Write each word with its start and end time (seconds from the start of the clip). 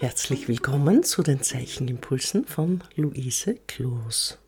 Herzlich 0.00 0.46
willkommen 0.46 1.02
zu 1.02 1.24
den 1.24 1.42
Zeichenimpulsen 1.42 2.44
von 2.44 2.84
Luise 2.94 3.56
Kloos. 3.66 4.38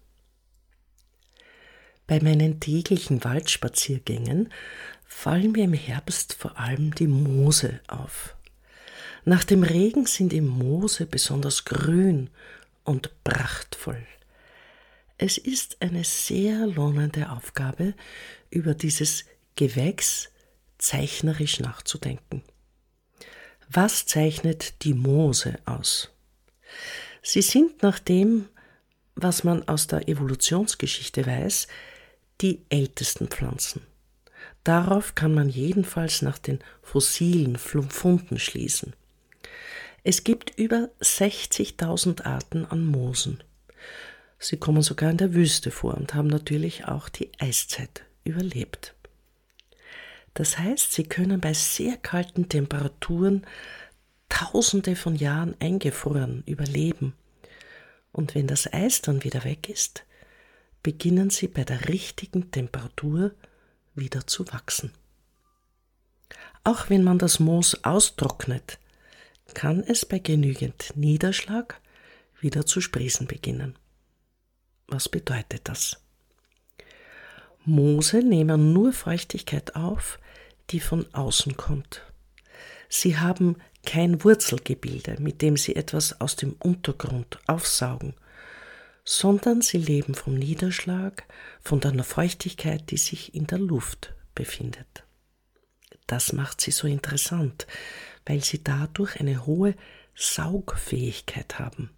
Bei 2.07 2.21
meinen 2.21 2.61
täglichen 2.61 3.25
Waldspaziergängen 3.25 4.53
fallen 5.05 5.51
mir 5.51 5.65
im 5.65 5.73
Herbst 5.73 6.35
vor 6.35 6.57
allem 6.57 6.95
die 6.95 7.09
Moose 7.09 7.81
auf. 7.89 8.37
Nach 9.25 9.43
dem 9.43 9.65
Regen 9.65 10.07
sind 10.07 10.31
die 10.31 10.41
Moose 10.41 11.05
besonders 11.07 11.65
grün 11.65 12.31
und 12.85 13.11
prachtvoll. 13.25 14.07
Es 15.19 15.37
ist 15.37 15.79
eine 15.83 16.05
sehr 16.05 16.65
lohnende 16.69 17.29
Aufgabe, 17.29 17.95
über 18.51 18.75
dieses 18.75 19.25
Gewächs 19.57 20.29
zeichnerisch 20.79 21.59
nachzudenken. 21.59 22.45
Was 23.73 24.05
zeichnet 24.05 24.83
die 24.83 24.95
Moose 24.95 25.57
aus? 25.65 26.11
Sie 27.23 27.41
sind 27.41 27.85
nach 27.85 28.01
dem, 28.01 28.49
was 29.15 29.45
man 29.45 29.69
aus 29.69 29.87
der 29.87 30.09
Evolutionsgeschichte 30.09 31.25
weiß, 31.25 31.69
die 32.41 32.63
ältesten 32.69 33.29
Pflanzen. 33.29 33.83
Darauf 34.65 35.15
kann 35.15 35.33
man 35.35 35.49
jedenfalls 35.49 36.21
nach 36.21 36.39
den 36.39 36.59
fossilen 36.83 37.59
Funden 37.59 38.41
schließen. 38.41 38.95
Es 40.03 40.25
gibt 40.25 40.59
über 40.59 40.91
60.000 41.01 42.25
Arten 42.25 42.67
an 42.67 42.85
Moosen. 42.85 43.41
Sie 44.41 44.57
kommen 44.57 44.83
sogar 44.83 45.13
in 45.13 45.19
der 45.19 45.33
Wüste 45.33 45.71
vor 45.71 45.95
und 45.95 46.15
haben 46.15 46.27
natürlich 46.27 46.87
auch 46.87 47.09
die 47.09 47.31
Eiszeit 47.39 48.03
überlebt. 48.25 48.97
Das 50.35 50.59
heißt, 50.59 50.93
sie 50.93 51.05
können 51.05 51.41
bei 51.41 51.53
sehr 51.53 51.97
kalten 51.97 52.49
Temperaturen 52.49 53.47
tausende 54.29 54.97
von 54.97 55.17
Jahren 55.17 55.55
eingefroren 55.61 56.43
überleben. 56.47 57.15
Und 58.13 58.35
wenn 58.35 58.47
das 58.47 58.73
Eis 58.73 59.03
dann 59.03 59.25
wieder 59.25 59.45
weg 59.45 59.69
ist, 59.69 60.05
beginnen 60.83 61.31
sie 61.31 61.49
bei 61.49 61.65
der 61.65 61.89
richtigen 61.89 62.51
Temperatur 62.51 63.33
wieder 63.95 64.27
zu 64.27 64.47
wachsen. 64.53 64.93
Auch 66.65 66.91
wenn 66.91 67.03
man 67.03 67.19
das 67.19 67.41
Moos 67.41 67.85
austrocknet, 67.85 68.79
kann 69.55 69.83
es 69.83 70.07
bei 70.07 70.19
genügend 70.19 70.93
Niederschlag 70.97 71.81
wieder 72.41 72.67
zu 72.67 72.81
sprießen 72.81 73.27
beginnen. 73.27 73.77
Was 74.87 75.09
bedeutet 75.09 75.69
das? 75.69 76.01
Moose 77.65 78.23
nehmen 78.23 78.73
nur 78.73 78.93
Feuchtigkeit 78.93 79.77
auf, 79.77 80.19
die 80.71 80.81
von 80.81 81.07
außen 81.15 81.57
kommt. 81.57 82.03
Sie 82.89 83.19
haben 83.19 83.57
kein 83.85 84.25
Wurzelgebilde, 84.25 85.17
mit 85.21 85.43
dem 85.43 85.57
sie 85.57 85.77
etwas 85.77 86.21
aus 86.21 86.37
dem 86.37 86.57
Untergrund 86.59 87.39
aufsaugen, 87.47 88.15
sondern 89.05 89.63
sie 89.63 89.79
leben 89.79 90.15
vom 90.15 90.35
Niederschlag, 90.35 91.25
von 91.61 91.81
der 91.81 92.05
Feuchtigkeit, 92.05 92.91
die 92.91 92.97
sich 92.97 93.35
in 93.35 93.47
der 93.47 93.59
Luft 93.59 94.15
befindet. 94.35 95.05
Das 96.07 96.33
macht 96.33 96.61
sie 96.61 96.71
so 96.71 96.87
interessant, 96.87 97.67
weil 98.27 98.43
sie 98.43 98.63
dadurch 98.63 99.21
eine 99.21 99.47
hohe 99.47 99.75
Saugfähigkeit 100.15 101.59
haben. 101.59 101.91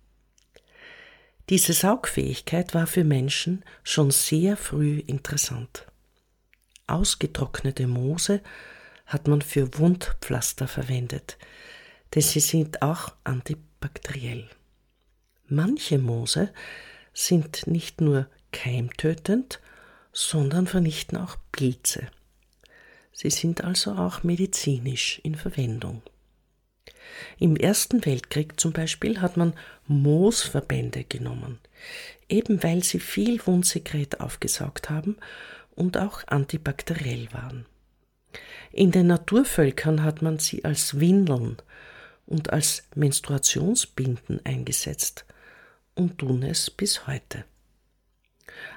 Diese 1.48 1.72
Saugfähigkeit 1.72 2.74
war 2.74 2.86
für 2.86 3.04
Menschen 3.04 3.64
schon 3.82 4.10
sehr 4.10 4.56
früh 4.56 4.98
interessant. 5.06 5.86
Ausgetrocknete 6.86 7.86
Moose 7.86 8.40
hat 9.06 9.28
man 9.28 9.42
für 9.42 9.78
Wundpflaster 9.78 10.68
verwendet, 10.68 11.36
denn 12.14 12.22
sie 12.22 12.40
sind 12.40 12.82
auch 12.82 13.12
antibakteriell. 13.24 14.48
Manche 15.46 15.98
Moose 15.98 16.52
sind 17.12 17.66
nicht 17.66 18.00
nur 18.00 18.26
keimtötend, 18.52 19.60
sondern 20.12 20.66
vernichten 20.66 21.18
auch 21.18 21.36
Pilze. 21.50 22.08
Sie 23.12 23.30
sind 23.30 23.64
also 23.64 23.92
auch 23.92 24.22
medizinisch 24.22 25.20
in 25.22 25.34
Verwendung. 25.34 26.02
Im 27.38 27.56
Ersten 27.56 28.04
Weltkrieg 28.04 28.58
zum 28.60 28.72
Beispiel 28.72 29.20
hat 29.20 29.36
man 29.36 29.54
Moosverbände 29.86 31.04
genommen, 31.04 31.58
eben 32.28 32.62
weil 32.62 32.82
sie 32.84 33.00
viel 33.00 33.44
Wundsekret 33.46 34.20
aufgesaugt 34.20 34.90
haben 34.90 35.16
und 35.74 35.98
auch 35.98 36.22
antibakteriell 36.26 37.28
waren. 37.32 37.66
In 38.72 38.90
den 38.90 39.08
Naturvölkern 39.08 40.02
hat 40.02 40.22
man 40.22 40.38
sie 40.38 40.64
als 40.64 40.98
Windeln 40.98 41.58
und 42.26 42.52
als 42.52 42.84
Menstruationsbinden 42.94 44.40
eingesetzt 44.44 45.26
und 45.94 46.18
tun 46.18 46.42
es 46.42 46.70
bis 46.70 47.06
heute. 47.06 47.44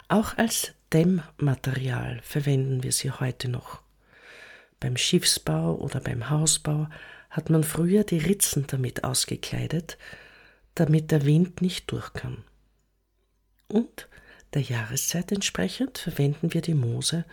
Auch 0.07 0.37
als 0.37 0.73
Dämmmaterial 0.91 2.19
verwenden 2.23 2.83
wir 2.83 2.91
sie 2.91 3.11
heute 3.11 3.47
noch. 3.47 3.81
Beim 4.79 4.97
Schiffsbau 4.97 5.75
oder 5.75 5.99
beim 5.99 6.29
Hausbau 6.29 6.87
hat 7.35 7.49
man 7.49 7.65
früher 7.65 8.05
die 8.05 8.17
Ritzen 8.17 8.65
damit 8.67 9.03
ausgekleidet, 9.03 9.97
damit 10.73 11.11
der 11.11 11.25
Wind 11.25 11.61
nicht 11.61 11.91
durch 11.91 12.13
kann. 12.13 12.45
Und 13.67 14.07
der 14.53 14.61
Jahreszeit 14.61 15.33
entsprechend 15.33 15.97
verwenden 15.97 16.53
wir 16.53 16.61
die 16.61 16.73
Moose 16.73 17.25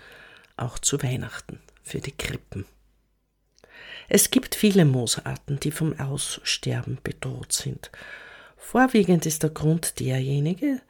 auch 0.57 0.81
zu 0.81 1.01
Weihnachten 1.05 1.61
für 1.85 2.01
die 2.01 2.11
Krippen. 2.11 2.65
Es 4.09 4.33
gibt 4.33 4.57
viele 4.57 4.85
Moosarten, 4.85 5.61
die 5.61 5.71
vom 5.71 5.99
Aussterben 6.01 6.99
bedroht 7.05 7.53
sind. 7.53 7.93
Vorwiegend 8.57 9.25
ist 9.25 9.45
der 9.45 9.51
Grund 9.51 10.01
derjenige, 10.01 10.81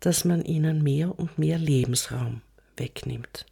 dass 0.00 0.24
man 0.24 0.42
ihnen 0.42 0.82
mehr 0.82 1.18
und 1.18 1.38
mehr 1.38 1.58
Lebensraum 1.58 2.40
wegnimmt. 2.78 3.44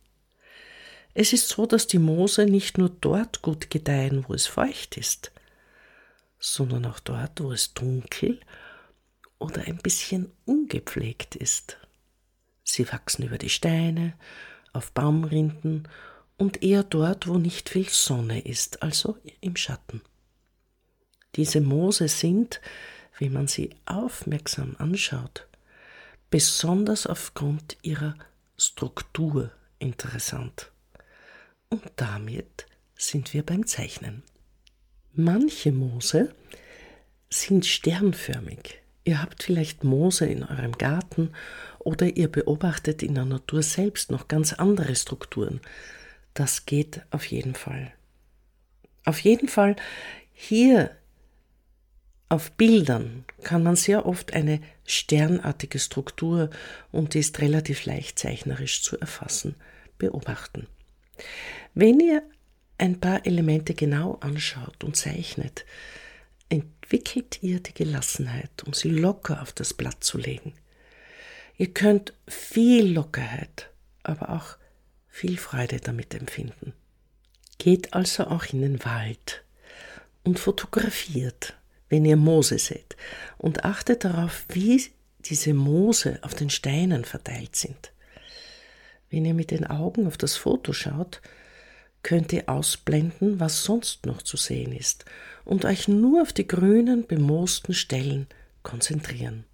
Es 1.19 1.33
ist 1.33 1.49
so, 1.49 1.65
dass 1.65 1.87
die 1.87 1.99
Moose 1.99 2.45
nicht 2.45 2.77
nur 2.77 2.91
dort 2.91 3.41
gut 3.41 3.71
gedeihen, 3.71 4.27
wo 4.29 4.35
es 4.35 4.47
feucht 4.47 4.99
ist, 4.99 5.33
sondern 6.39 6.85
auch 6.85 7.01
dort, 7.01 7.43
wo 7.43 7.53
es 7.53 7.73
dunkel 7.73 8.39
oder 9.39 9.63
ein 9.63 9.79
bisschen 9.79 10.31
ungepflegt 10.45 11.35
ist. 11.35 11.79
Sie 12.65 12.93
wachsen 12.93 13.25
über 13.25 13.39
die 13.39 13.49
Steine, 13.49 14.13
auf 14.75 14.93
Baumrinden 14.93 15.89
und 16.37 16.63
eher 16.63 16.85
dort, 16.85 17.27
wo 17.27 17.39
nicht 17.39 17.71
viel 17.71 17.89
Sonne 17.89 18.43
ist, 18.43 18.83
also 18.83 19.17
im 19.41 19.57
Schatten. 19.57 20.03
Diese 21.35 21.63
Moose 21.63 22.09
sind, 22.09 22.61
wenn 23.19 23.33
man 23.33 23.47
sie 23.47 23.71
aufmerksam 23.87 24.77
anschaut, 24.79 25.47
besonders 26.29 27.07
aufgrund 27.07 27.79
ihrer 27.81 28.17
Struktur 28.59 29.51
interessant. 29.79 30.73
Und 31.69 31.83
damit 31.97 32.67
sind 32.95 33.35
wir 33.35 33.45
beim 33.45 33.67
Zeichnen. 33.67 34.23
Manche 35.13 35.73
Moose 35.73 36.35
sind 37.29 37.67
sternförmig. 37.67 38.81
Ihr 39.05 39.23
habt 39.23 39.43
vielleicht 39.43 39.85
Moose 39.85 40.27
in 40.27 40.43
eurem 40.43 40.73
Garten 40.73 41.33
oder 41.79 42.17
ihr 42.17 42.31
beobachtet 42.31 43.03
in 43.03 43.15
der 43.15 43.25
Natur 43.25 43.63
selbst 43.63 44.11
noch 44.11 44.29
ganz 44.29 44.53
andere 44.53 44.95
Strukturen. 44.95 45.61
Das 46.35 46.67
geht 46.67 47.03
auf 47.11 47.25
jeden 47.27 47.55
Fall. 47.55 47.93
Auf 49.05 49.21
jeden 49.21 49.49
Fall 49.49 49.77
hier 50.33 50.91
auf 52.29 52.51
Bildern 52.53 53.25
kann 53.45 53.63
man 53.63 53.77
sehr 53.77 54.05
oft 54.05 54.33
eine 54.35 54.61
sternartige 54.85 55.79
Struktur, 55.79 56.51
und 56.91 57.15
die 57.15 57.21
ist 57.21 57.41
relativ 57.41 57.85
leicht 57.85 58.19
zeichnerisch 58.19 58.83
zu 58.83 58.99
erfassen, 58.99 59.55
beobachten. 59.99 60.67
Wenn 61.75 62.01
ihr 62.01 62.23
ein 62.79 63.01
paar 63.01 63.25
Elemente 63.27 63.75
genau 63.75 64.19
anschaut 64.21 64.85
und 64.85 64.97
zeichnet, 64.97 65.65
entwickelt 66.49 67.43
ihr 67.43 67.61
die 67.61 67.75
Gelassenheit, 67.75 68.63
um 68.65 68.73
sie 68.73 68.91
locker 68.91 69.43
auf 69.43 69.53
das 69.53 69.75
Blatt 69.75 70.05
zu 70.05 70.19
legen. 70.19 70.55
Ihr 71.59 71.73
könnt 71.73 72.13
viel 72.29 72.93
Lockerheit, 72.93 73.71
aber 74.03 74.31
auch 74.31 74.57
viel 75.09 75.39
Freude 75.39 75.81
damit 75.81 76.15
empfinden. 76.15 76.75
Geht 77.59 77.95
also 77.95 78.25
auch 78.27 78.45
in 78.53 78.61
den 78.61 78.85
Wald 78.85 79.43
und 80.25 80.39
fotografiert, 80.39 81.55
wenn 81.89 82.05
ihr 82.05 82.17
Moose 82.17 82.59
seht, 82.59 82.97
und 83.39 83.65
achtet 83.65 84.05
darauf, 84.05 84.45
wie 84.49 84.85
diese 85.21 85.55
Moose 85.55 86.19
auf 86.23 86.35
den 86.35 86.51
Steinen 86.51 87.05
verteilt 87.05 87.57
sind. 87.57 87.93
Wenn 89.11 89.25
ihr 89.25 89.35
mit 89.35 89.51
den 89.51 89.67
Augen 89.67 90.07
auf 90.07 90.17
das 90.17 90.37
Foto 90.37 90.73
schaut, 90.73 91.21
könnt 92.03 92.33
ihr 92.33 92.49
ausblenden, 92.49 93.41
was 93.41 93.65
sonst 93.65 94.07
noch 94.07 94.23
zu 94.23 94.37
sehen 94.37 94.73
ist, 94.73 95.05
und 95.45 95.65
euch 95.65 95.89
nur 95.89 96.23
auf 96.23 96.33
die 96.33 96.47
grünen, 96.47 97.07
bemoosten 97.07 97.75
Stellen 97.75 98.27
konzentrieren. 98.63 99.45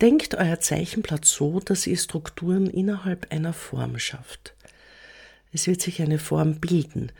Denkt 0.00 0.34
euer 0.34 0.60
Zeichenblatt 0.60 1.26
so, 1.26 1.60
dass 1.60 1.86
ihr 1.86 1.98
Strukturen 1.98 2.66
innerhalb 2.66 3.30
einer 3.32 3.52
Form 3.52 3.98
schafft. 3.98 4.54
Es 5.52 5.66
wird 5.66 5.82
sich 5.82 6.00
eine 6.00 6.18
Form 6.18 6.60
bilden, 6.60 7.12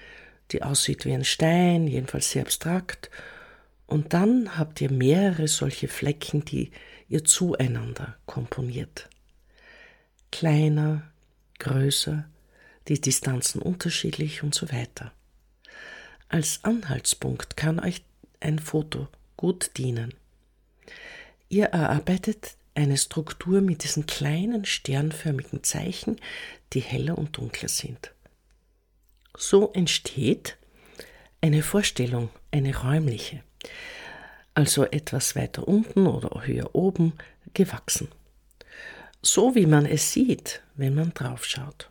die 0.51 0.63
aussieht 0.63 1.05
wie 1.05 1.13
ein 1.13 1.25
Stein, 1.25 1.87
jedenfalls 1.87 2.31
sehr 2.31 2.43
abstrakt, 2.43 3.11
Und 3.87 4.15
dann 4.15 4.57
habt 4.57 4.81
ihr 4.81 4.91
mehrere 4.93 5.49
solche 5.49 5.89
Flecken, 5.89 6.45
die 6.45 6.71
ihr 7.09 7.25
zueinander 7.25 8.17
komponiert. 8.25 9.11
Kleiner, 10.31 11.11
größer, 11.59 12.29
die 12.89 13.01
Distanzen 13.01 13.63
unterschiedlich 13.63 14.43
und 14.43 14.55
so 14.55 14.71
weiter. 14.71 15.13
Als 16.29 16.61
Anhaltspunkt 16.63 17.57
kann 17.57 17.81
euch 17.81 18.03
ein 18.41 18.59
Foto 18.59 19.09
gut 19.37 19.77
dienen. 19.77 20.15
Ihr 21.49 21.67
erarbeitet 21.67 22.57
eine 22.75 22.97
Struktur 22.97 23.61
mit 23.61 23.83
diesen 23.83 24.07
kleinen 24.07 24.65
sternförmigen 24.65 25.65
Zeichen, 25.65 26.17
die 26.73 26.81
heller 26.81 27.19
und 27.19 27.37
dunkler 27.37 27.69
sind. 27.69 28.13
So 29.37 29.73
entsteht 29.73 30.57
eine 31.41 31.63
Vorstellung, 31.63 32.31
eine 32.51 32.77
räumliche, 32.77 33.43
also 34.55 34.85
etwas 34.85 35.35
weiter 35.37 35.67
unten 35.67 36.07
oder 36.07 36.47
höher 36.47 36.75
oben 36.75 37.15
gewachsen. 37.55 38.09
So 39.23 39.55
wie 39.55 39.67
man 39.67 39.87
es 39.87 40.13
sieht, 40.13 40.63
wenn 40.77 40.95
man 40.95 41.13
draufschaut. 41.13 41.91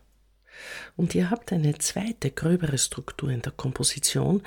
Und 0.98 1.16
ihr 1.16 1.30
habt 1.30 1.54
eine 1.54 1.78
zweite, 1.78 2.32
gröbere 2.32 2.78
Struktur 2.78 3.30
in 3.30 3.42
der 3.42 3.52
Komposition, 3.52 4.42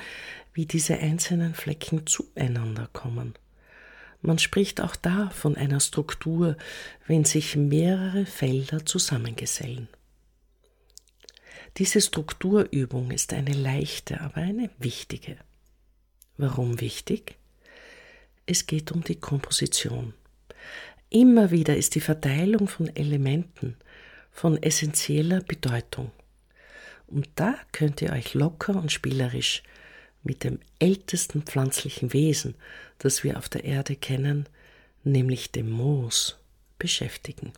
wie 0.53 0.65
diese 0.65 0.97
einzelnen 0.97 1.55
Flecken 1.55 2.05
zueinander 2.05 2.89
kommen. 2.93 3.33
Man 4.21 4.39
spricht 4.39 4.79
auch 4.79 4.95
da 4.95 5.29
von 5.31 5.57
einer 5.57 5.79
Struktur, 5.79 6.57
wenn 7.07 7.25
sich 7.25 7.55
mehrere 7.55 8.25
Felder 8.25 8.85
zusammengesellen. 8.85 9.87
Diese 11.77 11.99
Strukturübung 12.01 13.11
ist 13.11 13.33
eine 13.33 13.53
leichte, 13.53 14.21
aber 14.21 14.37
eine 14.37 14.69
wichtige. 14.77 15.37
Warum 16.37 16.79
wichtig? 16.79 17.37
Es 18.45 18.67
geht 18.67 18.91
um 18.91 19.03
die 19.03 19.19
Komposition. 19.19 20.13
Immer 21.13 21.51
wieder 21.51 21.77
ist 21.77 21.93
die 21.93 22.01
Verteilung 22.01 22.67
von 22.67 22.87
Elementen 22.95 23.77
von 24.31 24.57
essentieller 24.63 25.41
Bedeutung. 25.41 26.09
Und 27.05 27.29
da 27.35 27.53
könnt 27.71 28.01
ihr 28.01 28.11
euch 28.11 28.33
locker 28.33 28.75
und 28.75 28.91
spielerisch 28.91 29.61
mit 30.23 30.43
dem 30.43 30.59
ältesten 30.79 31.43
pflanzlichen 31.43 32.13
Wesen, 32.13 32.55
das 32.97 33.23
wir 33.23 33.37
auf 33.37 33.47
der 33.47 33.63
Erde 33.63 33.95
kennen, 33.95 34.49
nämlich 35.03 35.51
dem 35.51 35.69
Moos, 35.69 36.39
beschäftigen. 36.79 37.53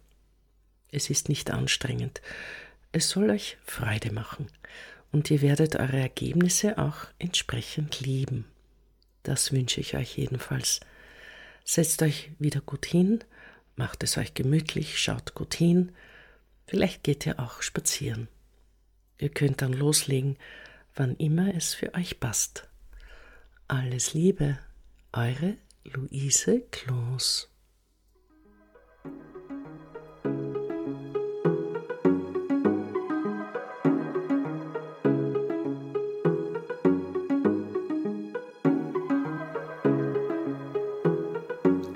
Es 0.92 1.10
ist 1.10 1.30
nicht 1.30 1.50
anstrengend, 1.50 2.22
es 2.92 3.10
soll 3.10 3.30
euch 3.30 3.56
Freude 3.63 4.12
machen 4.12 4.48
und 5.13 5.31
ihr 5.31 5.42
werdet 5.42 5.78
eure 5.78 6.02
Ergebnisse 6.02 6.78
auch 6.78 7.06
entsprechend 7.19 8.02
lieben. 8.02 8.44
Das 9.24 9.54
wünsche 9.54 9.80
ich 9.80 9.96
euch 9.96 10.18
jedenfalls. 10.18 10.81
Setzt 11.67 12.03
euch 12.03 12.31
wieder 12.38 12.62
gut 12.62 12.85
hin, 12.85 13.23
macht 13.75 14.03
es 14.03 14.17
euch 14.17 14.35
gemütlich, 14.35 15.00
schaut 15.00 15.33
gut 15.33 15.56
hin, 15.56 15.91
vielleicht 16.67 17.03
geht 17.03 17.25
ihr 17.25 17.39
auch 17.39 17.63
spazieren. 17.63 18.27
Ihr 19.17 19.29
könnt 19.29 19.63
dann 19.63 19.73
loslegen, 19.73 20.38
wann 20.94 21.15
immer 21.15 21.56
es 21.56 21.73
für 21.73 21.94
euch 21.95 22.19
passt. 22.19 22.69
Alles 23.67 24.13
Liebe, 24.13 24.59
eure 25.12 25.57
Luise 25.83 26.62
Kloos. 26.69 27.50